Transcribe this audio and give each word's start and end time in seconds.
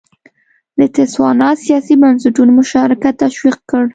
د 0.79 0.81
تسوانا 0.95 1.49
سیاسي 1.65 1.93
بنسټونو 2.01 2.51
مشارکت 2.59 3.13
تشویق 3.23 3.57
کړ. 3.69 3.83